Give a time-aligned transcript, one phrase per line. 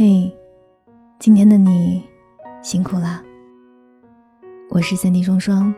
[0.00, 0.32] 嘿，
[1.18, 2.04] 今天的你
[2.62, 3.20] 辛苦啦！
[4.70, 5.74] 我是三 D 双双，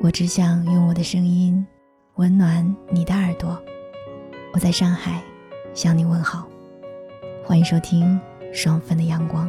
[0.00, 1.64] 我只想用我的声音
[2.16, 3.56] 温暖你的耳朵。
[4.52, 5.22] 我在上海
[5.74, 6.48] 向你问好，
[7.44, 8.20] 欢迎收听
[8.52, 9.48] 双份的阳光。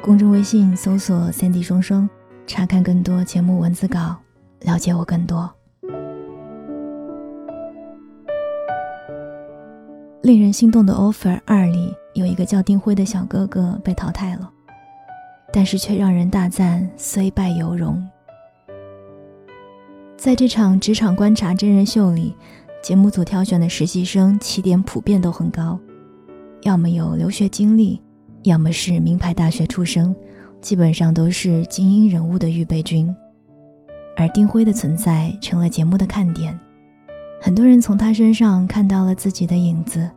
[0.00, 2.08] 公众微信搜索三 D 双双，
[2.46, 4.16] 查看更多节目文字稿，
[4.60, 5.52] 了解我更多。
[10.22, 11.92] 令人心动的 offer 二里。
[12.14, 14.50] 有一个叫丁辉的小哥哥被淘汰了，
[15.50, 18.06] 但是却让人大赞虽败犹荣。
[20.18, 22.36] 在这场职场观察真人秀里，
[22.82, 25.80] 节目组挑选的实习生起点普遍都很高，
[26.64, 27.98] 要么有留学经历，
[28.42, 30.14] 要么是名牌大学出生，
[30.60, 33.12] 基本上都是精英人物的预备军。
[34.18, 36.60] 而丁辉的存在成了节目的看点，
[37.44, 40.08] 很多人从他身上看到了自己的影子。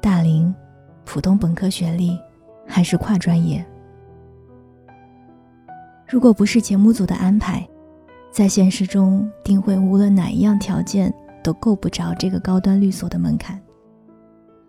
[0.00, 0.52] 大龄。
[1.04, 2.16] 普通本科学历，
[2.66, 3.62] 还是跨专业？
[6.06, 7.68] 如果不是节目组的安排，
[8.30, 11.12] 在现实中，丁慧无论哪一样条件
[11.42, 13.60] 都够不着这个高端律所的门槛。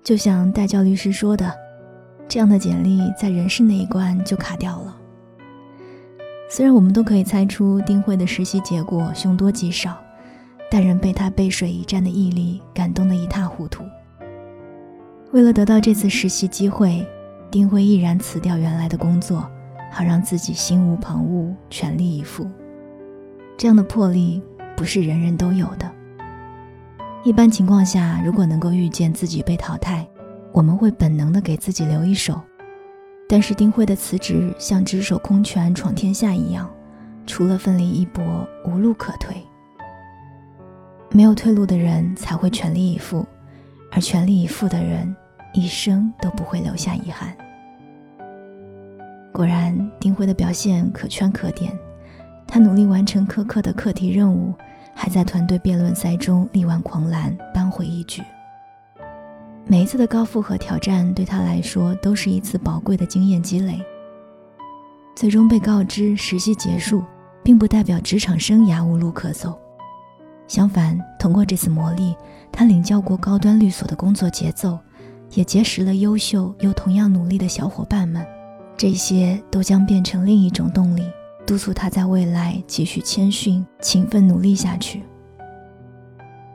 [0.03, 1.53] 就像代教律师说的，
[2.27, 4.97] 这样的简历在人事那一关就卡掉了。
[6.49, 9.95] 虽然我们都可以猜出丁慧的实习结果凶多吉少，
[10.73, 13.83] 但仍被他背水一战的毅力感动得一塌糊涂。
[15.31, 17.05] 为了得到这次实习机会，
[17.51, 19.47] 丁辉毅然辞掉原来的工作，
[19.91, 22.49] 好让自己心无旁骛，全力以赴。
[23.55, 24.41] 这样的魄力
[24.75, 25.87] 不是人人都有的。
[27.23, 30.07] 一般情况下，如果能够预见自己被淘汰，
[30.51, 32.41] 我们会本能的给自己留一手。
[33.29, 36.67] 但是丁辉的辞职像只手空拳闯天下一样，
[37.27, 38.23] 除了奋力一搏，
[38.65, 39.37] 无路可退。
[41.13, 43.25] 没有退路的人才会全力以赴，
[43.91, 45.15] 而全力以赴的人。
[45.55, 47.31] 一生都不会留下遗憾。
[49.31, 51.71] 果然，丁辉的表现可圈可点。
[52.47, 54.51] 他努力完成苛刻的课题任务，
[54.95, 58.23] 还在团队辩论赛中力挽狂澜，扳回一局。
[59.67, 63.79] 每一次的高负荷挑战对他来说都是一次宝贵的经验积累。
[65.15, 67.03] 最终被告知实习结束，
[67.43, 69.55] 并不代表职场生涯无路可走。
[70.53, 72.15] 相反，通过这次磨砺，
[72.51, 74.77] 他领教过高端律所的工作节奏。
[75.31, 78.23] 也结识了优秀又同样努力的小伙伴们，
[78.77, 81.09] 这些都将变成另一种动力，
[81.43, 85.01] 督促他在未来继续谦逊、勤奋努力下去。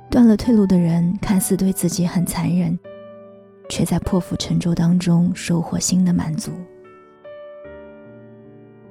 [0.08, 2.78] 断了退路的人看似对自己很残忍，
[3.68, 6.52] 却在破釜沉舟当中收获新的满足。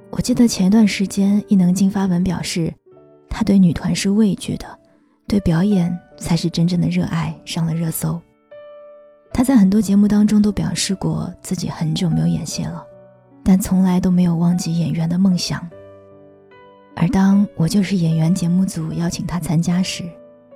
[0.09, 2.73] 我记得前一段时间，伊能静发文表示，
[3.29, 4.76] 他对女团是畏惧的，
[5.27, 8.19] 对表演才是真正的热爱，上了热搜。
[9.33, 12.83] 他在很多节目当中都表示过自己很久没有演戏了，
[13.43, 15.67] 但从来都没有忘记演员的梦想。
[16.95, 20.03] 而当我就是演员节目组邀请他参加时，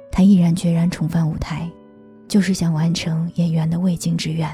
[0.09, 1.69] 他毅然决然重返舞台，
[2.27, 4.49] 就是想完成演员的未尽之愿。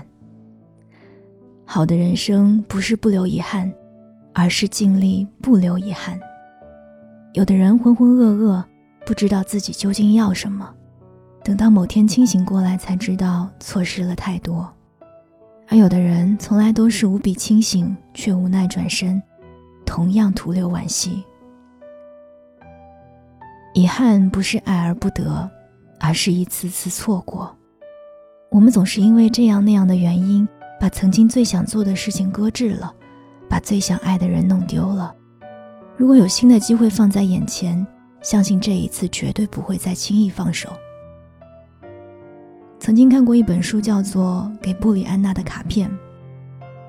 [1.63, 3.71] 好的人生不是不留遗憾，
[4.33, 6.19] 而是尽力不留遗憾。
[7.33, 8.63] 有的人浑浑噩噩，
[9.07, 10.69] 不知道自己究竟要什么。
[11.41, 14.67] 等到某天清醒过来，才知道错失了太多；
[15.69, 19.23] 而有的人从来都是无比清醒，却无奈转身，
[19.85, 21.23] 同样徒留惋惜。
[23.73, 25.49] 遗憾不是爱而不得，
[26.01, 27.55] 而是一次次错过。
[28.51, 30.45] 我们总是因为这样那样的原因，
[30.81, 32.93] 把曾经最想做的事情搁置了，
[33.47, 35.15] 把最想爱的人弄丢了。
[35.95, 37.87] 如果有新的机会放在眼前，
[38.21, 40.69] 相信这一次绝对不会再轻易放手。
[42.79, 45.89] 曾经看过一本书，叫做《给布里安娜的卡片》。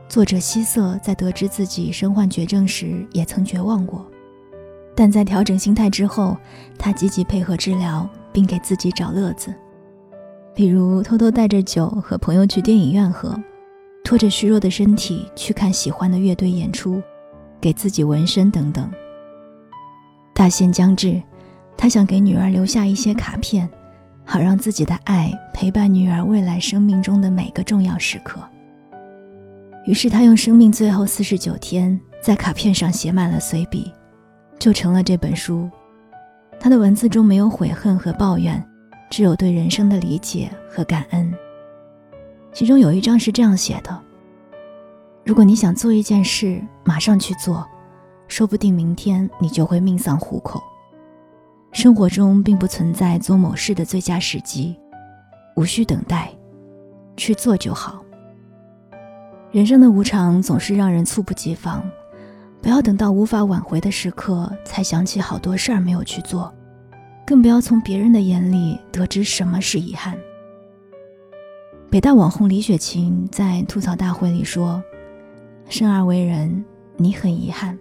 [0.09, 4.06] 作者希瑟在得知自己身患绝症时，也曾绝望过，
[4.94, 6.37] 但在调整心态之后，
[6.78, 9.55] 他积极配合治疗，并给自己找乐子，
[10.55, 13.39] 比如偷偷带着酒和朋友去电影院喝，
[14.03, 17.03] 拖着虚弱的身体去看喜欢的乐队演出，
[17.60, 18.91] 给自己纹身等等。
[20.38, 21.20] 大限将至，
[21.76, 23.68] 他想给女儿留下一些卡片。
[24.24, 28.38] 好让自己的爱陪伴女儿未来生命中的每个重要时刻。
[29.86, 33.90] 于是他用生命最后四十九天，在卡片上写满了随笔，
[34.58, 35.68] 就成了这本书。
[36.60, 38.62] 他的文字中没有悔恨和抱怨，
[39.10, 41.34] 只有对人生的理解和感恩。
[42.52, 43.98] 其中有一章是这样写的
[45.24, 47.66] ：“如果你想做一件事，马上去做，
[48.28, 50.63] 说不定明天你就会命丧虎口。”
[51.72, 54.78] 生活中并不存在做某事的最佳时机，
[55.57, 56.30] 无需等待，
[57.16, 58.03] 去做就好。
[59.51, 61.83] 人生的无常总是让人猝不及防，
[62.63, 66.53] 不要等到无法挽回的时刻才想起好多事儿没有去做，
[67.27, 70.16] 更不要从别人的眼里得知什么是遗憾。
[71.91, 74.83] 北大网红李雪琴在吐槽大会里说
[75.69, 76.65] ：“生而为人，
[76.97, 77.78] 你很遗憾。”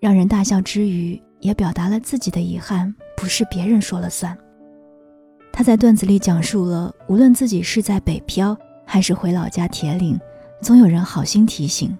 [0.00, 4.36] 让人大笑之余，也表达了自己的遗憾不是别人说了算。
[5.52, 10.18] 他在段子里讲述了，无论自己是在北漂还是回老家铁岭。
[10.60, 11.96] 总有人好心提醒。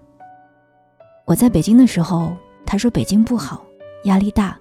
[1.24, 2.36] 我在北京的时候，
[2.66, 3.64] 他说北京不好，
[4.04, 4.58] 压力大。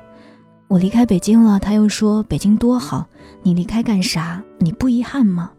[0.68, 3.08] 我离开北京了，他又说北京多好，
[3.42, 4.44] 你离开干啥？
[4.60, 5.52] 你不遗憾吗？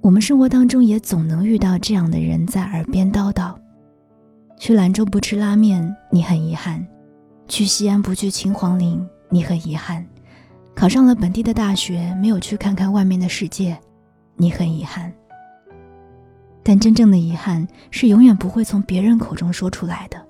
[0.00, 3.54] 我们生活当中也总能遇到这样的人在耳边叨叨：
[4.58, 6.84] 去兰州不吃拉面，你很遗憾；
[7.46, 10.04] 去西安不去秦皇陵，你很遗憾；
[10.74, 13.78] 考上了本地的大学，没有去看看外面的世界，
[14.34, 15.12] 你很遗憾。
[16.64, 20.20] 但真正的遗憾是永远不会从别人口中说出来的，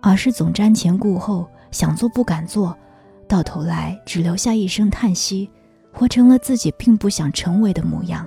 [0.00, 2.76] 而是总瞻前顾后，想做不敢做，
[3.28, 5.48] 到头来只留下一声叹息，
[5.92, 8.26] 活成了自己并不想成为的模样。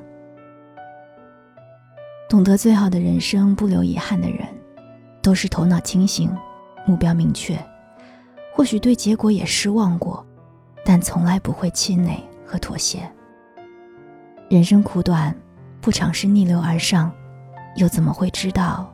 [2.30, 4.48] 懂得最好的人生不留遗憾的人，
[5.26, 6.32] 都是头脑清醒，
[6.86, 7.60] 目标明确，
[8.54, 10.24] 或许对结果也失望过，
[10.86, 13.12] 但从来不会气馁和妥协。
[14.52, 15.36] 人生苦短，
[15.82, 17.12] 不尝试逆流而上。
[17.78, 18.94] 又怎么会知道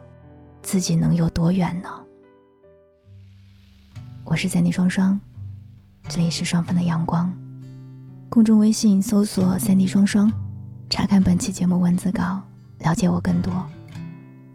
[0.62, 1.90] 自己能有多远呢？
[4.24, 5.20] 我是三 D 双双，
[6.08, 7.30] 这里是双份的阳光。
[8.30, 10.32] 公众微信搜索“三 D 双双”，
[10.90, 12.42] 查看本期节目文字稿，
[12.80, 13.54] 了解我更多。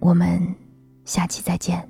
[0.00, 0.42] 我们
[1.05, 1.87] 下期再见。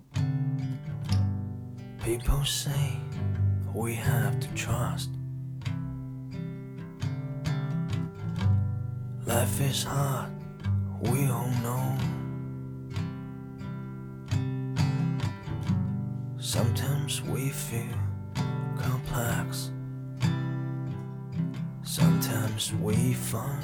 [16.51, 17.95] Sometimes we feel
[18.77, 19.71] complex.
[21.83, 23.63] Sometimes we find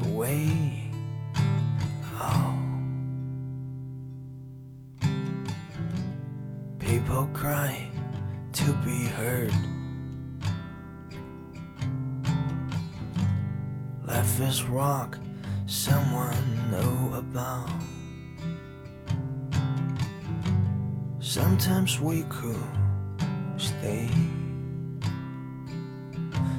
[0.00, 0.90] the way
[2.18, 2.47] out.
[7.19, 7.91] People cry
[8.53, 9.53] to be heard.
[14.07, 15.17] Life is rock
[15.65, 17.69] someone know about.
[21.19, 22.55] Sometimes we could
[23.57, 24.09] stay.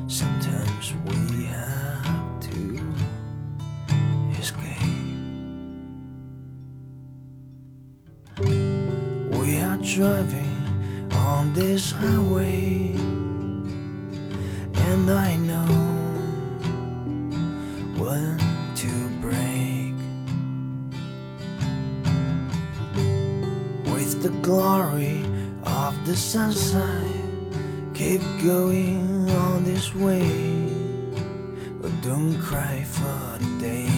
[0.09, 2.85] Sometimes we have to
[4.39, 4.77] escape.
[9.39, 10.50] We are driving
[11.31, 12.93] on this highway,
[14.89, 15.73] and I know
[18.03, 18.37] when
[18.83, 18.93] to
[19.25, 19.95] break.
[23.93, 25.23] With the glory
[25.65, 27.21] of the sunshine.
[27.95, 30.27] Keep going on this way,
[31.81, 33.91] but don't cry for the day.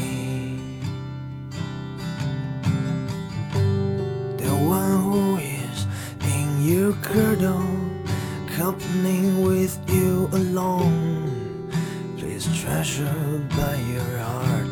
[4.43, 5.02] The one
[7.15, 7.65] your cradle,
[8.57, 11.71] company with you alone,
[12.19, 14.69] please treasure by your heart.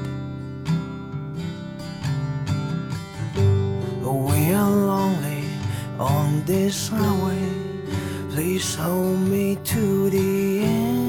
[4.03, 5.45] We are lonely
[5.99, 7.49] on this highway.
[8.31, 11.01] Please hold me to the end.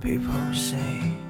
[0.00, 1.29] People say.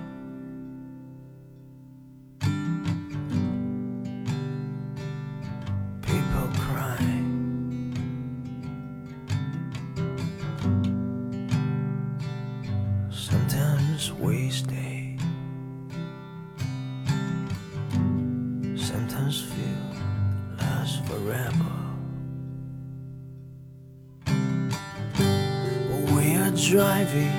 [26.69, 27.33] Driving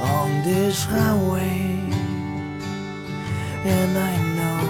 [0.00, 1.80] on this highway,
[3.64, 4.66] and I know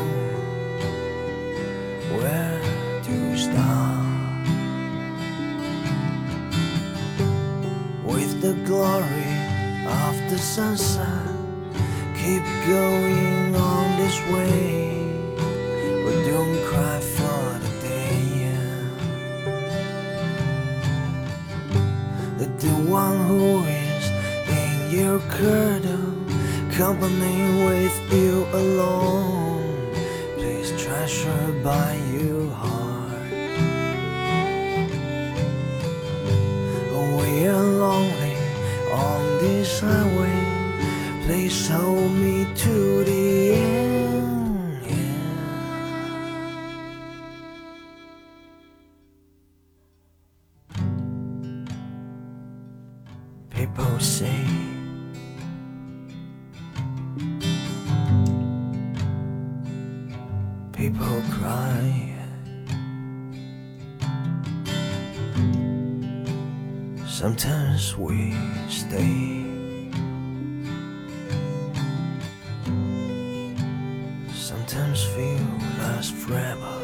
[2.17, 2.61] where
[3.03, 4.07] to stop.
[8.05, 9.35] With the glory
[9.87, 11.27] of the sunset,
[12.15, 14.86] keep going on this way,
[25.19, 25.29] so
[26.77, 29.95] company with you alone.
[30.37, 33.31] Please treasure by your heart.
[37.19, 38.37] We are lonely
[38.93, 40.43] on this highway.
[41.25, 43.86] Please hold me to the end.
[60.91, 62.15] People cry.
[67.09, 68.37] Sometimes we
[68.69, 69.43] stay.
[74.33, 75.49] Sometimes feel
[75.83, 76.79] last forever.